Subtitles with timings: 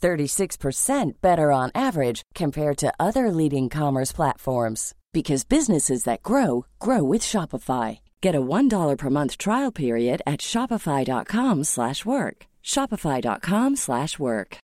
[0.00, 7.02] 36% better on average compared to other leading commerce platforms because businesses that grow grow
[7.02, 8.00] with Shopify.
[8.20, 12.46] Get a $1 per month trial period at shopify.com/work.
[12.62, 14.58] shopify.com/work.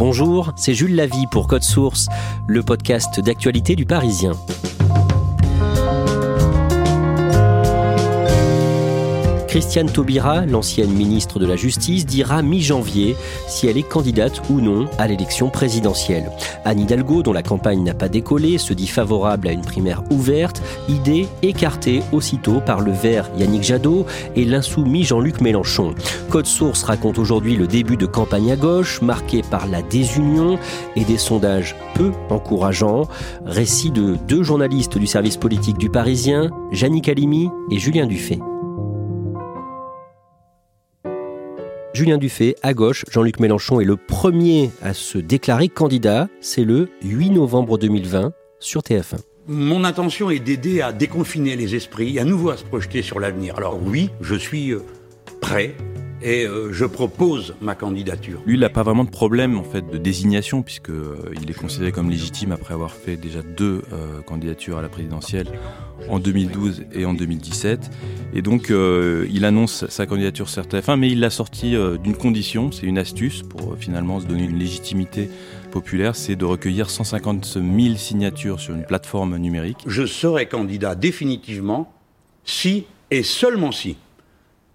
[0.00, 2.08] Bonjour, c'est Jules Lavie pour Code Source,
[2.48, 4.32] le podcast d'actualité du Parisien.
[9.50, 13.16] Christiane Taubira, l'ancienne ministre de la Justice, dira mi-janvier
[13.48, 16.30] si elle est candidate ou non à l'élection présidentielle.
[16.64, 20.62] Anne Hidalgo, dont la campagne n'a pas décollé, se dit favorable à une primaire ouverte,
[20.88, 24.06] idée écartée aussitôt par le vert Yannick Jadot
[24.36, 25.96] et l'insoumis Jean-Luc Mélenchon.
[26.28, 30.60] Code Source raconte aujourd'hui le début de campagne à gauche, marqué par la désunion
[30.94, 33.08] et des sondages peu encourageants.
[33.46, 38.38] Récit de deux journalistes du service politique du Parisien, Jannick Halimi et Julien Dufay.
[41.92, 46.28] Julien Dufay, à gauche, Jean-Luc Mélenchon est le premier à se déclarer candidat.
[46.40, 49.18] C'est le 8 novembre 2020 sur TF1.
[49.48, 53.56] Mon intention est d'aider à déconfiner les esprits, à nouveau à se projeter sur l'avenir.
[53.56, 54.84] Alors oui, je suis euh,
[55.40, 55.74] prêt
[56.22, 58.42] et euh, je propose ma candidature.
[58.46, 61.54] Lui, il n'a pas vraiment de problème en fait de désignation puisque euh, il est
[61.54, 65.48] considéré comme légitime après avoir fait déjà deux euh, candidatures à la présidentielle
[66.08, 67.90] en 2012 et en 2017.
[68.32, 72.86] Et donc, il annonce sa candidature sur TF1, mais il l'a sorti d'une condition, c'est
[72.86, 75.28] une astuce pour finalement se donner une légitimité
[75.70, 79.78] populaire, c'est de recueillir 150 000 signatures sur une plateforme numérique.
[79.86, 81.92] Je serai candidat définitivement
[82.44, 83.96] si et seulement si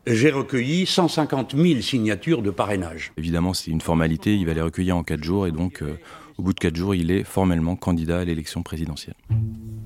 [0.07, 3.11] j'ai recueilli 150 000 signatures de parrainage.
[3.17, 5.97] Évidemment, c'est une formalité, il va les recueillir en 4 jours et donc euh,
[6.37, 9.15] au bout de 4 jours, il est formellement candidat à l'élection présidentielle.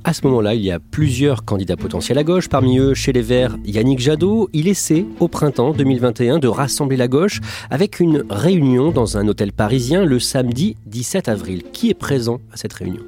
[0.04, 2.48] À ce moment-là, il y a plusieurs candidats potentiels à gauche.
[2.48, 4.50] Parmi eux, chez les Verts, Yannick Jadot.
[4.54, 9.52] Il essaie, au printemps 2021, de rassembler la gauche avec une réunion dans un hôtel
[9.52, 11.64] parisien le samedi 17 avril.
[11.74, 13.04] Qui est présent à cette réunion?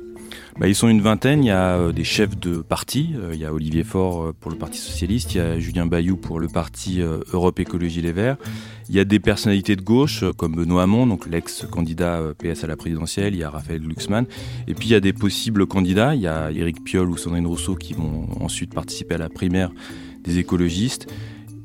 [0.59, 1.43] Bah, ils sont une vingtaine.
[1.43, 3.11] Il y a euh, des chefs de parti.
[3.15, 5.33] Euh, il y a Olivier Faure euh, pour le Parti Socialiste.
[5.33, 7.01] Il y a Julien Bayou pour le Parti
[7.33, 8.37] Europe Écologie Les Verts.
[8.89, 12.75] Il y a des personnalités de gauche comme Benoît Hamon, donc l'ex-candidat PS à la
[12.75, 13.33] présidentielle.
[13.33, 14.25] Il y a Raphaël Glucksmann.
[14.67, 16.15] Et puis il y a des possibles candidats.
[16.15, 19.71] Il y a Éric Piolle ou Sandrine Rousseau qui vont ensuite participer à la primaire
[20.23, 21.07] des écologistes.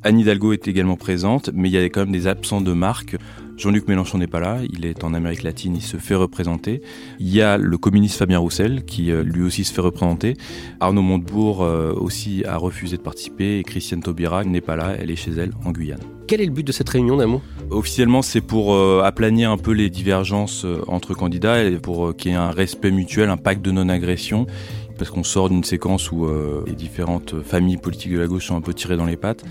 [0.07, 3.17] Anne Hidalgo est également présente, mais il y a quand même des absents de marque.
[3.57, 6.81] Jean-Luc Mélenchon n'est pas là, il est en Amérique latine, il se fait représenter.
[7.19, 10.37] Il y a le communiste Fabien Roussel qui euh, lui aussi se fait représenter.
[10.79, 15.11] Arnaud Montebourg euh, aussi a refusé de participer et Christiane Taubira n'est pas là, elle
[15.11, 15.99] est chez elle en Guyane.
[16.29, 17.43] Quel est le but de cette réunion d'amour?
[17.71, 22.35] Officiellement, c'est pour euh, aplanir un peu les divergences entre candidats et pour qu'il y
[22.35, 24.47] ait un respect mutuel, un pacte de non-agression
[24.99, 26.27] parce qu'on sort d'une séquence où
[26.67, 29.45] les différentes familles politiques de la gauche sont un peu tirées dans les pattes.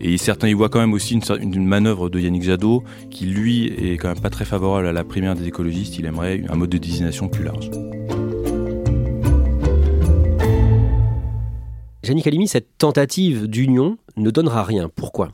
[0.00, 3.96] Et certains y voient quand même aussi une, manœuvre de Yannick Jadot, qui lui est
[3.96, 5.98] quand même pas très favorable à la primaire des écologistes.
[5.98, 7.70] Il aimerait un mode de désignation plus large.
[12.04, 14.88] Yannick Halimi, cette tentative d'union ne donnera rien.
[14.94, 15.32] Pourquoi?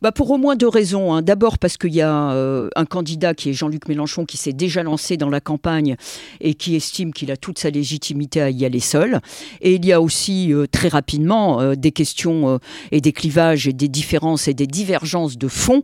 [0.00, 1.14] Bah Pour au moins deux raisons.
[1.14, 1.22] Hein.
[1.22, 4.82] D'abord parce qu'il y a euh, un candidat qui est Jean-Luc Mélenchon qui s'est déjà
[4.82, 5.96] lancé dans la campagne
[6.40, 9.20] et qui estime qu'il a toute sa légitimité à y aller seul.
[9.60, 12.58] Et il y a aussi euh, très rapidement euh, des questions
[12.90, 15.82] et des clivages et des différences et des divergences de fond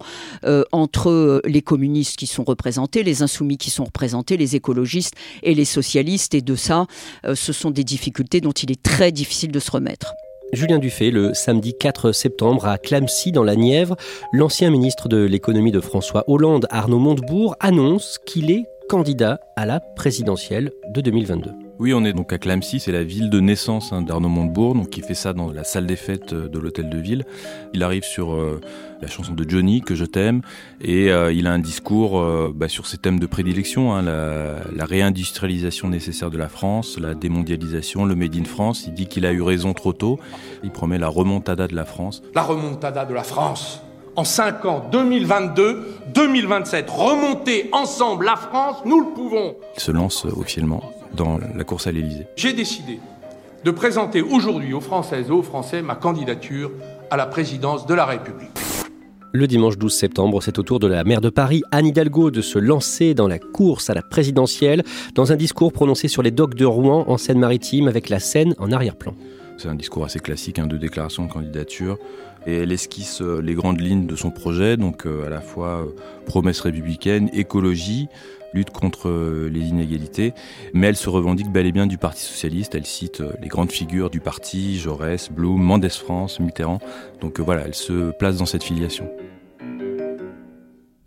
[0.73, 5.65] entre les communistes qui sont représentés, les insoumis qui sont représentés, les écologistes et les
[5.65, 6.35] socialistes.
[6.35, 6.87] Et de ça,
[7.35, 10.15] ce sont des difficultés dont il est très difficile de se remettre.
[10.53, 13.97] Julien Dufay, le samedi 4 septembre à Clamcy dans la Nièvre,
[14.33, 19.81] l'ancien ministre de l'économie de François Hollande, Arnaud Montebourg, annonce qu'il est candidat à la
[19.81, 21.68] présidentielle de 2022.
[21.81, 24.91] Oui, on est donc à Clamcy, c'est la ville de naissance hein, d'Arnaud Montebourg, donc
[24.91, 27.25] qui fait ça dans la salle des fêtes euh, de l'hôtel de ville.
[27.73, 28.61] Il arrive sur euh,
[29.01, 30.43] la chanson de Johnny, Que je t'aime,
[30.81, 32.21] et euh, il a un discours
[32.53, 37.15] bah, sur ses thèmes de prédilection, hein, la, la, réindustrialisation nécessaire de la France, la
[37.15, 38.85] démondialisation, le Made in France.
[38.89, 40.19] Il dit qu'il a eu raison trop tôt,
[40.65, 42.23] il promet la remontada de la France.
[42.35, 43.83] La remontada de la France
[44.17, 49.55] en 5 ans, 2022, 2027, remonter ensemble la France, nous le pouvons.
[49.77, 50.83] Il se lance officiellement
[51.15, 52.27] dans la course à l'Élysée.
[52.37, 53.01] J'ai décidé
[53.65, 56.71] de présenter aujourd'hui aux Françaises et aux Français ma candidature
[57.11, 58.51] à la présidence de la République.
[59.33, 62.41] Le dimanche 12 septembre, c'est au tour de la maire de Paris, Anne Hidalgo, de
[62.41, 64.85] se lancer dans la course à la présidentielle
[65.15, 68.73] dans un discours prononcé sur les docks de Rouen en Seine-Maritime avec la Seine en
[68.73, 69.15] arrière-plan.
[69.59, 71.99] C'est un discours assez classique hein, de déclaration de candidature
[72.47, 75.83] et elle esquisse euh, les grandes lignes de son projet, donc euh, à la fois
[75.83, 75.87] euh,
[76.25, 78.09] promesse républicaine, écologie,
[78.53, 79.11] lutte contre
[79.51, 80.33] les inégalités,
[80.73, 82.75] mais elle se revendique bel et bien du Parti socialiste.
[82.75, 86.79] Elle cite les grandes figures du parti, Jaurès, Blum, Mendès France, Mitterrand.
[87.21, 89.11] Donc voilà, elle se place dans cette filiation.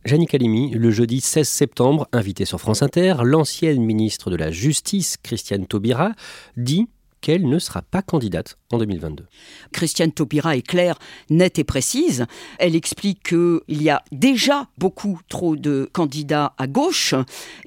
[0.03, 5.17] Jannick Halimi, le jeudi 16 septembre, invité sur France Inter, l'ancienne ministre de la Justice,
[5.21, 6.13] Christiane Taubira,
[6.57, 6.87] dit
[7.21, 9.25] qu'elle ne sera pas candidate en 2022.
[9.71, 10.97] Christiane Taubira est claire,
[11.29, 12.25] nette et précise.
[12.59, 17.13] Elle explique qu'il y a déjà beaucoup trop de candidats à gauche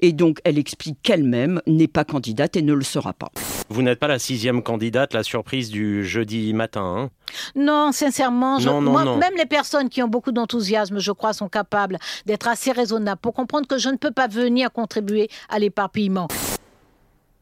[0.01, 3.31] et donc elle explique qu'elle-même n'est pas candidate et ne le sera pas.
[3.69, 6.81] Vous n'êtes pas la sixième candidate, la surprise du jeudi matin.
[6.97, 7.09] Hein?
[7.55, 12.47] Non, sincèrement, moi, même les personnes qui ont beaucoup d'enthousiasme, je crois, sont capables d'être
[12.47, 16.27] assez raisonnables pour comprendre que je ne peux pas venir contribuer à l'éparpillement.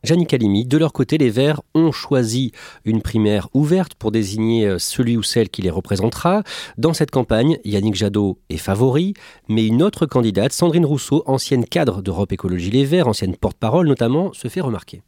[0.05, 2.51] Jannick Calimi, de leur côté, les Verts ont choisi
[2.83, 6.43] une primaire ouverte pour désigner euh, celui ou celle qui les représentera.
[6.77, 9.13] Dans cette campagne, Yannick Jadot est favori,
[9.47, 14.33] mais une autre candidate, Sandrine Rousseau, ancienne cadre d'Europe Écologie Les Verts, ancienne porte-parole notamment,
[14.33, 15.01] se fait remarquer.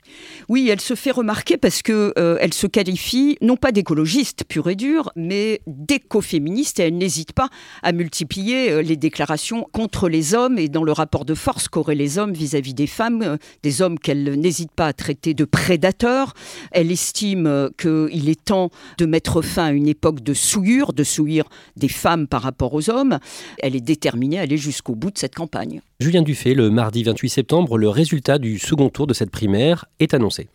[0.47, 4.69] Oui, elle se fait remarquer parce que euh, elle se qualifie non pas d'écologiste pure
[4.69, 7.49] et dure, mais d'écoféministe et elle n'hésite pas
[7.83, 11.95] à multiplier euh, les déclarations contre les hommes et dans le rapport de force qu'auraient
[11.95, 16.33] les hommes vis-à-vis -vis des femmes, des hommes qu'elle n'hésite pas à traiter de prédateurs.
[16.71, 21.49] Elle estime qu'il est temps de mettre fin à une époque de souillure, de souillure
[21.75, 23.19] des femmes par rapport aux hommes.
[23.59, 25.81] Elle est déterminée à aller jusqu'au bout de cette campagne.
[25.99, 30.13] Julien Dufay, le mardi 28 septembre, le résultat du second tour de cette primaire est
[30.13, 30.47] annoncé.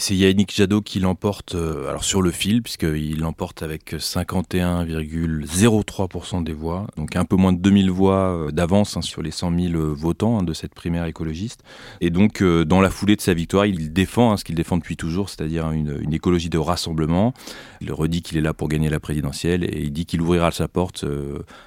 [0.00, 6.52] C'est Yannick Jadot qui l'emporte euh, alors sur le fil, puisqu'il l'emporte avec 51,03% des
[6.52, 9.74] voix, donc un peu moins de 2000 voix euh, d'avance hein, sur les 100 000
[9.74, 11.64] euh, votants hein, de cette primaire écologiste.
[12.00, 14.96] Et donc, dans la foulée de sa victoire, il défend hein, ce qu'il défend depuis
[14.96, 17.34] toujours, c'est-à-dire une, écologie de rassemblement.
[17.80, 20.68] Il redit qu'il est là pour gagner la présidentielle et il dit qu'il ouvrira sa
[20.68, 21.04] porte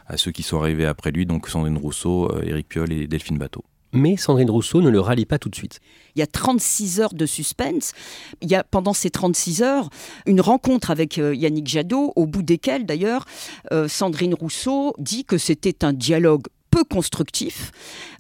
[0.07, 3.65] à ceux qui sont arrivés après lui, donc Sandrine Rousseau, Éric Piolle et Delphine Bateau.
[3.93, 5.79] Mais Sandrine Rousseau ne le rallie pas tout de suite.
[6.15, 7.93] Il y a 36 heures de suspense.
[8.41, 9.89] Il y a pendant ces 36 heures
[10.25, 13.25] une rencontre avec euh, Yannick Jadot, au bout desquelles d'ailleurs
[13.71, 16.47] euh, Sandrine Rousseau dit que c'était un dialogue
[16.81, 17.71] peu constructif.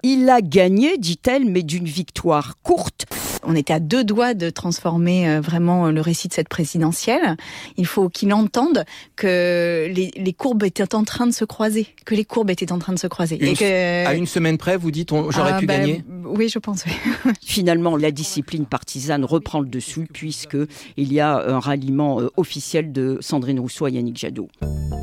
[0.03, 3.05] Il a gagné, dit-elle, mais d'une victoire courte.
[3.43, 7.37] On était à deux doigts de transformer euh, vraiment le récit de cette présidentielle.
[7.77, 8.85] Il faut qu'il entende
[9.15, 12.93] que les, courbes étaient en train de se croiser, que les courbes étaient en train
[12.93, 13.35] de se croiser.
[13.41, 14.05] et que...
[14.07, 16.83] À une semaine près, vous dites, j'aurais ah, pu ben, gagner Oui, je pense.
[17.41, 20.57] Finalement, la discipline partisane reprend le dessus puisque
[20.97, 24.49] il y a un ralliement euh, officiel de Sandrine Rousseau à Yannick Jadot.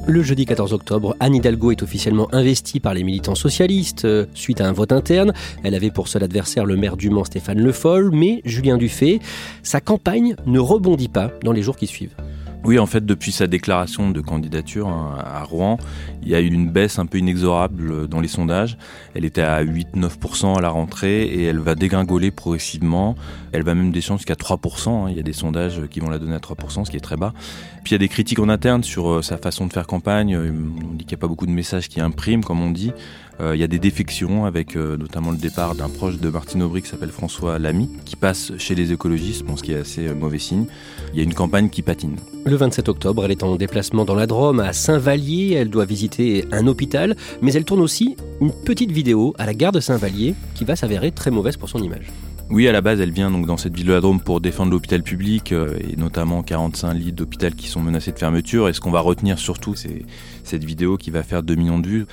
[0.06, 3.47] Le jeudi 14 octobre, Anne Hidalgo est officiellement investie par les militants socialistes
[4.04, 5.32] euh, suite à un vote interne.
[5.62, 9.20] Elle avait pour seul adversaire le maire du Mans Stéphane Le Foll, mais Julien Dufay,
[9.62, 12.14] sa campagne ne rebondit pas dans les jours qui suivent.
[12.64, 15.78] Oui, en fait, depuis sa déclaration de candidature hein, à Rouen,
[16.22, 18.76] il y a eu une baisse un peu inexorable dans les sondages.
[19.14, 23.14] Elle était à 8-9% à la rentrée et elle va dégringoler progressivement.
[23.52, 24.88] Elle va même descendre jusqu'à 3%.
[24.88, 25.06] Hein.
[25.10, 27.16] Il y a des sondages qui vont la donner à 3%, ce qui est très
[27.16, 27.32] bas.
[27.84, 30.36] Puis il y a des critiques en interne sur euh, sa façon de faire campagne.
[30.36, 32.92] On dit qu'il n'y a pas beaucoup de messages qui impriment, comme on dit.
[33.40, 36.62] Euh, il y a des défections avec euh, notamment le départ d'un proche de Martine
[36.62, 40.38] Aubry qui s'appelle François Lamy, qui passe chez les écologistes, ce qui est assez mauvais
[40.38, 40.66] signe.
[41.12, 42.16] Il y a une campagne qui patine.
[42.44, 45.54] Le 27 octobre, elle est en déplacement dans la Drôme, à Saint-Vallier.
[45.54, 49.72] Elle doit visiter un hôpital, mais elle tourne aussi une petite vidéo à la gare
[49.72, 52.12] de Saint-Vallier qui va s'avérer très mauvaise pour son image.
[52.50, 54.72] Oui, à la base, elle vient donc dans cette ville de la Drôme pour défendre
[54.72, 58.70] l'hôpital public euh, et notamment 45 lits d'hôpital qui sont menacés de fermeture.
[58.70, 60.06] Et ce qu'on va retenir surtout, c'est
[60.44, 62.06] cette vidéo qui va faire 2 millions de vues.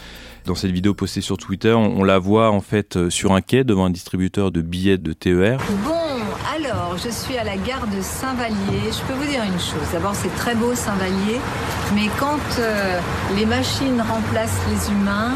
[0.46, 3.64] Dans cette vidéo postée sur Twitter, on, la voit en fait euh, sur un quai
[3.64, 5.58] devant un distributeur de billets de TER.
[5.86, 5.94] Bon,
[6.54, 8.92] alors je suis à la gare de Saint-Vallier.
[8.92, 9.88] Je peux vous dire une chose.
[9.94, 11.40] D'abord, c'est très beau Saint-Vallier,
[11.96, 13.00] mais quand euh,
[13.38, 15.32] les machines remplacent les humains,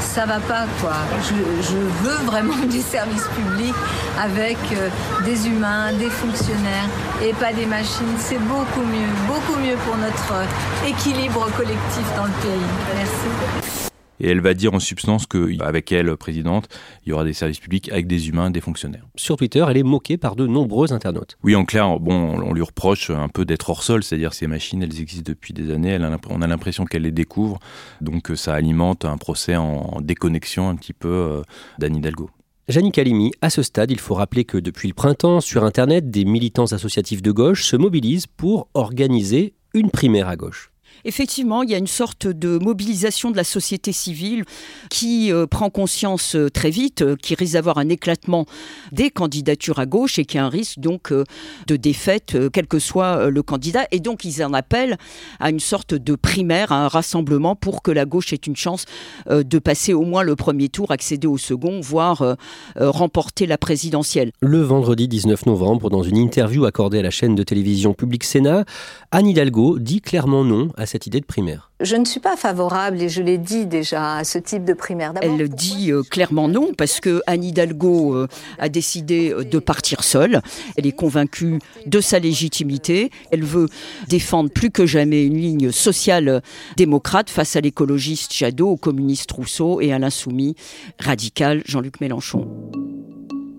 [0.00, 0.94] ça va pas quoi.
[1.22, 3.74] Je, veux vraiment des services publics
[4.20, 4.88] avec euh,
[5.24, 6.88] des humains, des fonctionnaires
[7.22, 8.14] et pas des machines.
[8.18, 12.68] C'est beaucoup mieux, beaucoup mieux pour notre euh, équilibre collectif dans le pays.
[12.96, 13.93] Merci.
[14.20, 16.68] Et elle va dire en substance qu'avec elle, présidente,
[17.04, 19.06] il y aura des services publics avec des humains, des fonctionnaires.
[19.16, 21.36] Sur Twitter, elle est moquée par de nombreux internautes.
[21.42, 24.82] Oui, en clair, bon, on lui reproche un peu d'être hors sol, c'est-à-dire ces machines,
[24.82, 25.98] elles existent depuis des années,
[26.30, 27.58] on a l'impression qu'elle les découvre,
[28.00, 31.42] donc ça alimente un procès en déconnexion un petit peu euh,
[31.78, 32.30] d'Anne Hidalgo.
[32.68, 36.24] Janine Calimi, à ce stade, il faut rappeler que depuis le printemps, sur Internet, des
[36.24, 40.70] militants associatifs de gauche se mobilisent pour organiser une primaire à gauche.
[41.04, 44.44] Effectivement, il y a une sorte de mobilisation de la société civile
[44.88, 48.46] qui euh, prend conscience euh, très vite euh, qu'il risque d'avoir un éclatement
[48.92, 52.78] des candidatures à gauche et qu'il y a un risque donc de défaite, quel que
[52.78, 53.86] soit le candidat.
[53.90, 54.96] Et donc, ils en appellent
[55.40, 58.84] à une sorte de primaire, à un rassemblement pour que la gauche ait une chance
[59.28, 62.36] de passer au moins le premier tour, accéder au second, voire
[62.76, 64.32] remporter la présidentielle.
[64.40, 68.64] Le vendredi 19 novembre, dans une interview accordée à la chaîne de télévision Public Sénat,
[69.10, 73.02] Anne Hidalgo dit clairement non à cette idée de primaire Je ne suis pas favorable,
[73.02, 75.12] et je l'ai dit déjà, à ce type de primaire.
[75.22, 80.04] Elle dit euh, clairement non, parce que Anne Hidalgo euh, a décidé euh, de partir
[80.04, 80.40] seule.
[80.76, 83.10] Elle est convaincue de sa légitimité.
[83.30, 83.68] Elle veut
[84.08, 86.42] défendre plus que jamais une ligne sociale
[86.76, 90.54] démocrate face à l'écologiste Jadot, au communiste Rousseau et à l'insoumis
[90.98, 92.48] radical Jean-Luc Mélenchon.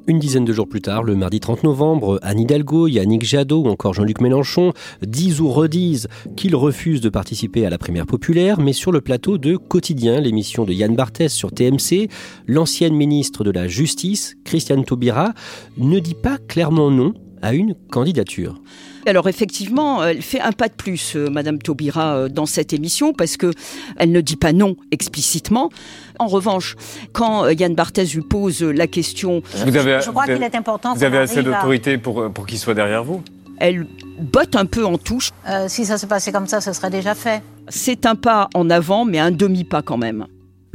[0.07, 3.69] Une dizaine de jours plus tard, le mardi 30 novembre, Anne Hidalgo, Yannick Jadot ou
[3.69, 4.71] encore Jean-Luc Mélenchon
[5.01, 9.39] disent ou redisent qu'ils refusent de participer à la primaire populaire, mais sur le plateau
[9.39, 12.09] de Quotidien, l'émission de Yann Barthès sur TMC,
[12.45, 15.33] l'ancienne ministre de la Justice, Christiane Taubira,
[15.77, 18.61] ne dit pas clairement non à une candidature.
[19.07, 23.13] Alors effectivement, elle fait un pas de plus, euh, Madame Taubira, euh, dans cette émission,
[23.13, 23.51] parce que
[23.97, 25.69] elle ne dit pas non explicitement.
[26.17, 26.75] En revanche,
[27.13, 30.95] quand euh, Yann Barthès lui pose la question, vous avez, je crois qu'il est important.
[30.95, 33.21] Vous avez assez d'autorité pour, pour qu'il soit derrière vous
[33.57, 33.87] elle
[34.19, 35.29] botte un peu en touche.
[35.69, 37.41] si ça se passait comme ça, ce serait déjà fait.
[37.69, 40.25] C'est un pas en avant, mais un demi-pas quand même.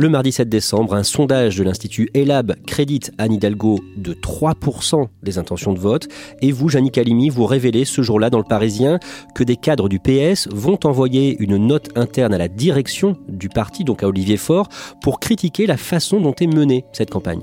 [0.00, 5.36] Le mardi 7 décembre, un sondage de l'Institut ELAB crédite Anne Hidalgo de 3% des
[5.36, 6.08] intentions de vote.
[6.40, 8.98] Et vous, Jannick Alimi, vous révélez ce jour-là dans le Parisien
[9.34, 13.84] que des cadres du PS vont envoyer une note interne à la direction du parti,
[13.84, 14.70] donc à Olivier Faure,
[15.02, 17.42] pour critiquer la façon dont est menée cette campagne.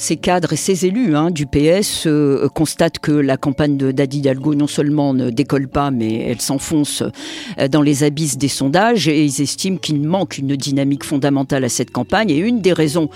[0.00, 4.54] Ces cadres et ces élus hein, du PS euh, constatent que la campagne Dadi Hidalgo
[4.54, 7.02] non seulement ne décolle pas, mais elle s'enfonce
[7.58, 11.68] euh, dans les abysses des sondages et ils estiment qu'il manque une dynamique fondamentale à
[11.68, 12.30] cette campagne.
[12.30, 13.10] Et une des raisons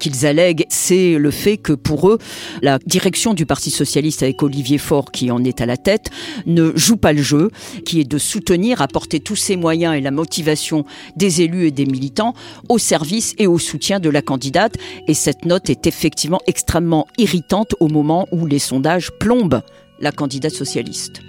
[0.00, 2.18] qu'ils allèguent, c'est le fait que pour eux,
[2.60, 6.10] la direction du Parti socialiste avec Olivier Faure qui en est à la tête
[6.44, 7.50] ne joue pas le jeu,
[7.86, 10.84] qui est de soutenir, apporter tous ses moyens et la motivation
[11.16, 12.34] des élus et des militants
[12.68, 14.74] au service et au soutien de la candidate.
[15.06, 19.62] Et cette note est effectivement extrêmement irritante au moment où les sondages plombent
[20.00, 21.20] la candidate socialiste.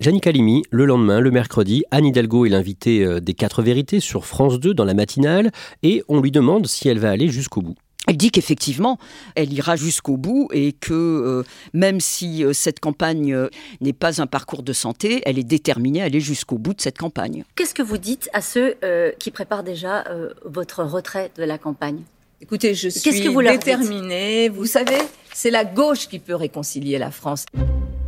[0.00, 4.26] Jannick Halimi, le lendemain, le mercredi, Anne Hidalgo est l'invitée euh, des quatre vérités sur
[4.26, 5.50] France 2 dans la matinale
[5.82, 7.76] et on lui demande si elle va aller jusqu'au bout.
[8.06, 8.98] Elle dit qu'effectivement,
[9.34, 13.48] elle ira jusqu'au bout et que euh, même si euh, cette campagne
[13.80, 16.98] n'est pas un parcours de santé, elle est déterminée à aller jusqu'au bout de cette
[16.98, 17.44] campagne.
[17.54, 18.74] Qu'est-ce que vous dites à ceux
[19.18, 20.04] qui préparent déjà
[20.44, 22.02] votre retrait de la campagne?
[22.44, 24.50] Écoutez, je suis que vous déterminée.
[24.50, 24.98] Vous savez,
[25.32, 27.46] c'est la gauche qui peut réconcilier la France.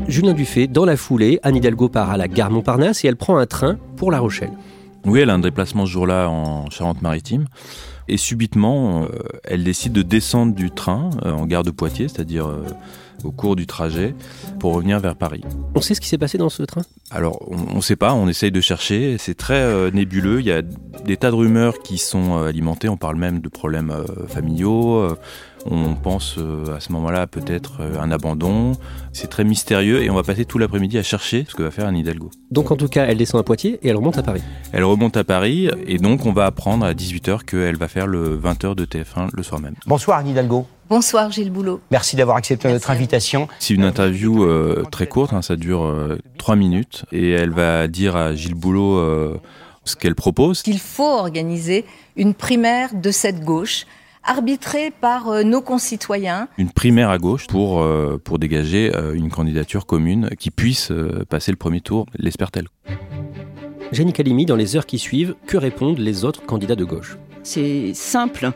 [0.08, 3.38] Julien Dufay, dans la foulée, Anne Hidalgo part à la gare Montparnasse et elle prend
[3.38, 4.52] un train pour La Rochelle.
[5.06, 7.46] Oui, elle a un déplacement ce jour-là en Charente-Maritime.
[8.08, 9.08] Et subitement, euh,
[9.44, 12.66] elle décide de descendre du train euh, en gare de Poitiers, c'est-à-dire euh,
[13.24, 14.14] au cours du trajet,
[14.60, 15.42] pour revenir vers Paris.
[15.74, 16.82] On sait ce qui s'est passé dans ce train?
[17.10, 19.16] Alors, on ne sait pas, on essaye de chercher.
[19.18, 20.40] C'est très nébuleux.
[20.40, 22.88] Il y a des tas de rumeurs qui sont alimentées.
[22.88, 23.94] On parle même de problèmes
[24.28, 25.16] familiaux.
[25.68, 26.38] On pense
[26.74, 28.72] à ce moment-là peut-être un abandon.
[29.12, 31.86] C'est très mystérieux et on va passer tout l'après-midi à chercher ce que va faire
[31.86, 32.30] Anne Hidalgo.
[32.50, 34.42] Donc en tout cas, elle descend à Poitiers et elle remonte à Paris.
[34.72, 38.38] Elle remonte à Paris et donc on va apprendre à 18h qu'elle va faire le
[38.38, 39.74] 20h de TF1 le soir même.
[39.86, 40.66] Bonsoir Anne Hidalgo.
[40.88, 41.80] Bonsoir Gilles Boulot.
[41.90, 43.48] Merci d'avoir accepté notre invitation.
[43.58, 47.88] C'est une interview euh, très courte, hein, ça dure euh, trois minutes et elle va
[47.88, 49.40] dire à Gilles Boulot euh,
[49.84, 50.62] ce qu'elle propose.
[50.62, 53.84] Qu'il faut organiser une primaire de cette gauche
[54.22, 56.48] arbitrée par euh, nos concitoyens.
[56.58, 60.92] Une primaire à gauche pour, euh, pour dégager euh, une candidature commune qui puisse
[61.28, 62.68] passer le premier tour, l'espère-t-elle
[63.92, 67.16] Jenny Calimi, dans les heures qui suivent, que répondent les autres candidats de gauche?
[67.42, 68.50] C'est simple.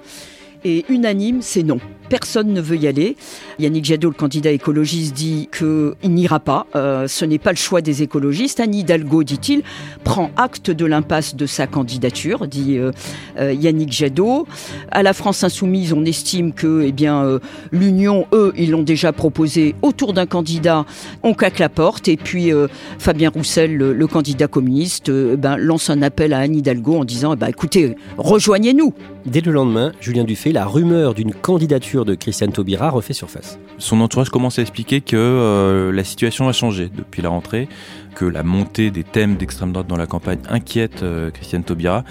[0.64, 1.78] Et unanime, c'est non
[2.10, 3.16] personne ne veut y aller.
[3.58, 6.66] Yannick Jadot, le candidat écologiste, dit qu'il n'ira pas.
[6.74, 8.60] Euh, ce n'est pas le choix des écologistes.
[8.60, 9.62] Anne Hidalgo, dit-il,
[10.04, 12.90] prend acte de l'impasse de sa candidature, dit euh,
[13.38, 14.46] euh, Yannick Jadot.
[14.90, 17.38] À la France insoumise, on estime que eh bien,
[17.70, 20.84] l'Union, eux, ils l'ont déjà proposé autour d'un candidat.
[21.22, 22.08] On claque la porte.
[22.08, 22.50] Et puis
[22.98, 27.36] Fabien Roussel, le, candidat communiste, ben, lance un appel à Anne Hidalgo en disant eh
[27.36, 28.92] ben, écoutez, rejoignez-nous.
[29.26, 33.58] Dès le lendemain, Julien Dufay, la rumeur d'une candidature de Christiane Taubira refait surface.
[33.78, 37.68] Son entourage commence à expliquer que euh, la situation a changé depuis la rentrée,
[38.14, 42.04] que la montée des thèmes d'extrême droite dans la campagne inquiète euh, Christiane Taubira.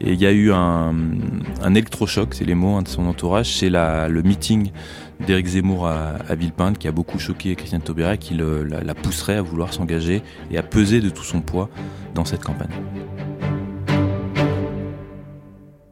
[0.00, 0.94] Et il y a eu un,
[1.66, 4.70] électrochoc, c'est les mots hein, de son entourage, c'est le meeting
[5.26, 9.36] d'Éric Zemmour à, Villepinte qui a beaucoup choqué Christiane Taubira et qui la, la pousserait
[9.36, 11.70] à vouloir s'engager et à peser de tout son poids
[12.14, 12.68] dans cette campagne.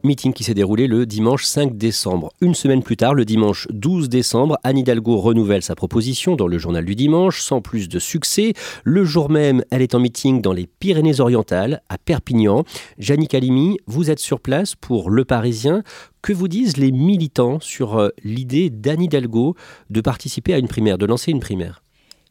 [0.05, 2.31] Meeting qui s'est déroulé le dimanche 5 décembre.
[2.39, 6.57] Une semaine plus tard, le dimanche 12 décembre, Anne Hidalgo renouvelle sa proposition dans le
[6.57, 8.53] journal du dimanche, sans plus de succès.
[8.83, 12.63] Le jour même, elle est en meeting dans les Pyrénées-Orientales, à Perpignan.
[12.99, 15.83] Jannick Halimi, vous êtes sur place pour Le Parisien.
[16.21, 19.55] Que vous disent les militants sur euh, l'idée d'Anne Hidalgo
[19.89, 21.84] de participer à une primaire, de lancer une primaire?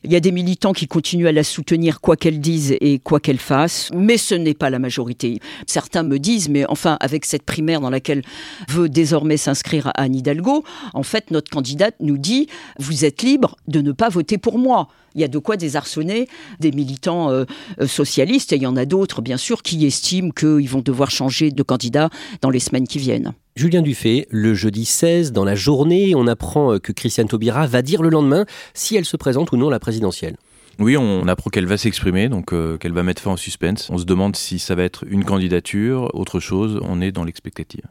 [0.04, 3.20] Il y a des militants qui continuent à la soutenir quoi qu'elle dise et quoi
[3.20, 5.40] qu'elle fasse, mais ce n'est pas la majorité.
[5.66, 8.22] Certains me disent, mais enfin, avec cette primaire dans laquelle
[8.68, 13.80] veut désormais s'inscrire Anne Hidalgo, en fait, notre candidate nous dit, vous êtes libre de
[13.80, 14.88] ne pas voter pour moi.
[15.14, 16.28] Il y a de quoi désarçonner
[16.60, 17.44] des militants euh,
[17.80, 21.10] euh, socialistes, et il y en a d'autres, bien sûr, qui estiment qu'ils vont devoir
[21.10, 22.10] changer de candidat
[22.42, 23.32] dans les semaines qui viennent.
[23.56, 27.82] Julien Dufay, le jeudi 16, dans la journée, on apprend euh, que Christiane Taubira va
[27.82, 30.34] dire le lendemain si elle se présente ou non à la présidentielle.
[30.80, 33.90] Oui, on apprend qu'elle va s'exprimer, donc qu'elle va mettre fin au suspense.
[33.90, 37.84] On se demande si ça va être une candidature, autre chose, on est dans l'expectative.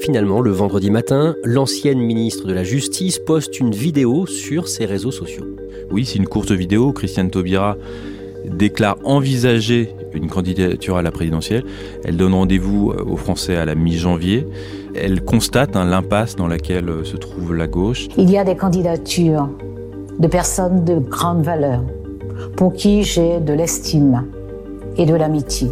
[0.00, 5.12] Finalement, le vendredi matin, l'ancienne ministre de la Justice poste une vidéo sur ses réseaux
[5.12, 5.46] sociaux.
[5.92, 6.92] Oui, c'est une courte vidéo.
[6.92, 7.76] Christiane Taubira
[8.48, 11.64] déclare envisager une candidature à la présidentielle.
[12.04, 14.46] Elle donne rendez-vous euh, aux Français à la mi-janvier.
[14.94, 18.08] Elle constate hein, l'impasse dans laquelle euh, se trouve la gauche.
[18.16, 19.48] Il y a des candidatures
[20.18, 21.82] de personnes de grande valeur
[22.56, 24.24] pour qui j'ai de l'estime
[24.96, 25.70] et de l'amitié.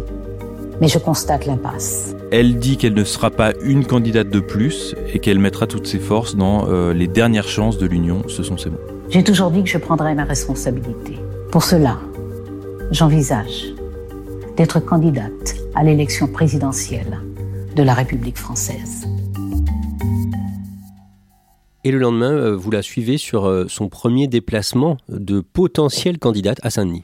[0.79, 2.15] Mais je constate l'impasse.
[2.31, 5.99] Elle dit qu'elle ne sera pas une candidate de plus et qu'elle mettra toutes ses
[5.99, 8.21] forces dans euh, les dernières chances de l'Union.
[8.27, 8.77] Ce sont ses mots.
[9.09, 11.17] J'ai toujours dit que je prendrais ma responsabilité.
[11.51, 11.97] Pour cela,
[12.91, 13.73] j'envisage
[14.55, 17.19] d'être candidate à l'élection présidentielle
[17.75, 19.07] de la République française.
[21.83, 26.59] Et le lendemain, euh, vous la suivez sur euh, son premier déplacement de potentielle candidate
[26.63, 27.03] à Saint-Denis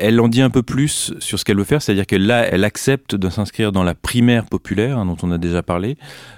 [0.00, 2.64] elle en dit un peu plus sur ce qu'elle veut faire, c'est-à-dire qu'elle là, elle
[2.64, 5.96] accepte de s'inscrire dans la primaire populaire hein, dont on a déjà parlé.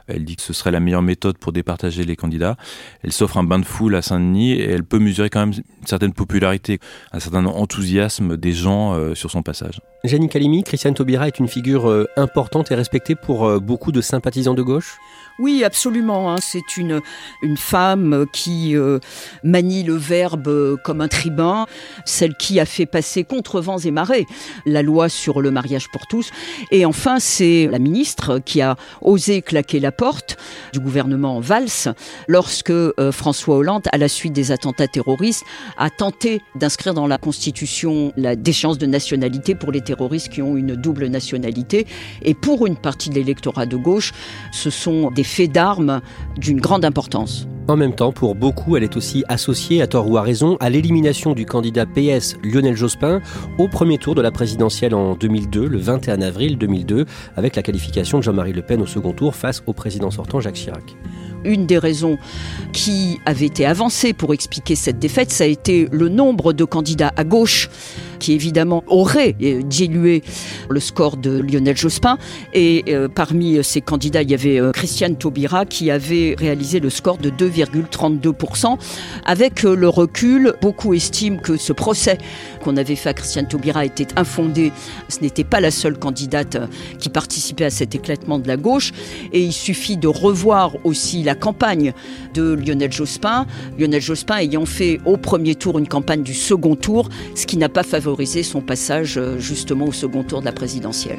[0.09, 2.57] Elle dit que ce serait la meilleure méthode pour départager les candidats.
[3.03, 5.87] Elle s'offre un bain de foule à Saint-Denis et elle peut mesurer quand même une
[5.87, 6.81] certaine popularité,
[7.13, 9.81] un certain enthousiasme des gens euh, sur son passage.
[10.05, 14.01] Jenny Calimi, Christiane Taubira est une figure euh, importante et respectée pour euh, beaucoup de
[14.01, 14.97] sympathisants de gauche?
[15.39, 16.33] Oui, absolument.
[16.33, 16.37] Hein.
[16.41, 17.01] C'est une,
[17.43, 18.99] une femme qui euh,
[19.43, 21.67] manie le verbe comme un tribun,
[22.05, 24.27] celle qui a fait passer contre vents et marées
[24.67, 26.31] la loi sur le mariage pour tous.
[26.71, 30.37] Et enfin, c'est la ministre qui a osé claquer la porte
[30.73, 31.95] du gouvernement Valls
[32.29, 35.45] lorsque euh, François Hollande, à la suite des attentats terroristes,
[35.77, 40.57] a tenté d'inscrire dans la Constitution la déchéance de nationalité pour les terroristes qui ont
[40.57, 41.87] une double nationalité.
[42.23, 44.13] Et pour une partie de l'électorat de gauche,
[44.53, 46.01] ce sont des faits d'armes
[46.37, 47.47] d'une grande importance.
[47.69, 50.69] En même temps, pour beaucoup, elle est aussi associée, à tort ou à raison, à
[50.69, 53.21] l'élimination du candidat PS Lionel Jospin
[53.57, 57.07] au premier tour de la présidentielle en 2002, le 21 avril 2002,
[57.37, 60.57] avec la qualification de Jean-Marie Le Pen au second tour face au président sortant Jacques
[60.57, 60.97] Chirac.
[61.45, 62.19] Une des raisons
[62.73, 67.13] qui avait été avancée pour expliquer cette défaite, ça a été le nombre de candidats
[67.17, 67.71] à gauche
[68.23, 70.23] qui évidemment aurait euh, dilué
[70.71, 72.19] le score de Lionel Jospin.
[72.55, 76.89] Et euh, parmi ces candidats, il y avait euh, Christiane Taubira qui avait réalisé le
[76.89, 78.79] score de 2,32%.
[79.27, 82.19] Avec le recul, beaucoup estiment que ce procès
[82.63, 84.71] qu'on avait fait à Christiane Taubira était infondé.
[85.09, 86.59] Ce n'était pas la seule candidate
[87.01, 88.93] qui participait à cet éclatement de la gauche.
[89.33, 91.93] Et il suffit de revoir aussi la campagne
[92.35, 93.47] de Lionel Jospin.
[93.81, 97.69] Lionel Jospin ayant fait au premier tour une campagne du second tour, ce qui n'a
[97.69, 98.12] pas favorisé
[98.43, 101.19] son passage euh, justement au second tour de la présidentielle.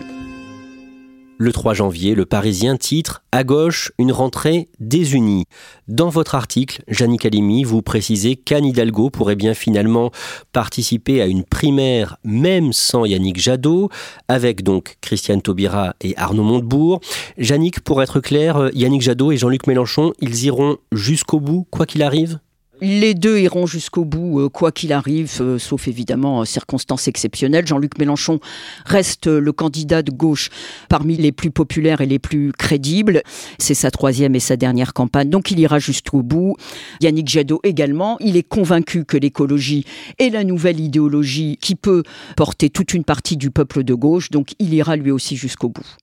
[1.40, 5.46] Le 3 janvier, le Parisien titre À gauche, une rentrée désunie.
[5.88, 10.12] Dans votre article, Jannick Halimi, vous précisez qu'Anne Hidalgo pourrait bien finalement
[10.52, 13.90] participer à une primaire même sans Yannick Jadot,
[14.28, 17.02] avec donc Christiane Taubira et Arnaud Montebourg.
[17.40, 22.04] Jannick, pour être clair, Yannick Jadot et Jean-Luc Mélenchon, ils iront jusqu'au bout, quoi qu'il
[22.04, 22.40] arrive?
[22.84, 27.66] Les deux iront jusqu'au bout, euh, quoi qu'il arrive, euh, sauf évidemment circonstances exceptionnelles.
[27.66, 28.40] Jean-Luc Mélenchon
[28.86, 30.50] reste le candidat de gauche
[30.90, 33.24] parmi les plus populaires et les plus crédibles.
[33.58, 36.56] C'est sa troisième et sa dernière campagne, donc il ira jusqu'au bout.
[37.02, 39.86] Yannick Jadot également, il est convaincu que l'écologie
[40.20, 42.04] est la nouvelle idéologie qui peut
[42.36, 46.03] porter toute une partie du peuple de gauche, donc il ira lui aussi jusqu'au bout.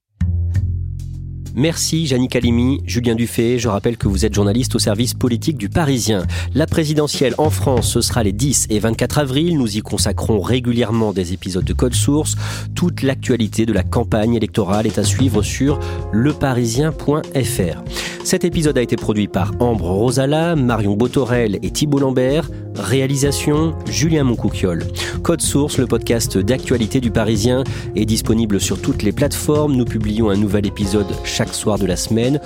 [1.55, 3.59] Merci Jannick Halimi, Julien Dufay.
[3.59, 6.27] Je rappelle que vous êtes journaliste au service politique du Parisien.
[6.55, 9.59] La présidentielle en France, ce sera les 10 et 24 avril.
[9.59, 12.37] Nous y consacrons régulièrement des épisodes de Code Source.
[12.75, 15.81] Toute l'actualité de la campagne électorale est à suivre sur
[16.13, 17.83] leparisien.fr.
[18.23, 22.49] Cet épisode a été produit par Ambre Rosala, Marion Botorel et Thibault Lambert.
[22.77, 24.87] Réalisation Julien Moncouquiole.
[25.23, 27.65] Code Source, le podcast d'actualité du Parisien,
[27.97, 29.75] est disponible sur toutes les plateformes.
[29.75, 31.09] Nous publions un nouvel épisode
[31.41, 32.39] chaque soir de la semaine.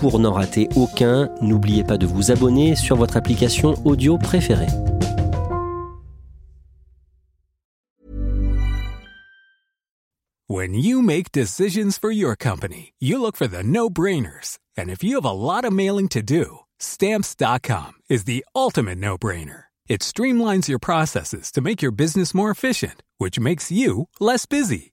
[0.00, 4.72] Pour n'en rater aucun, n'oubliez pas de vous abonner sur votre application audio préférée.
[10.50, 14.58] When you make decisions for your company, you look for the no-brainers.
[14.78, 19.64] And if you have a lot of mailing to do, stamps.com is the ultimate no-brainer.
[19.88, 24.92] It streamlines your processes to make your business more efficient, which makes you less busy.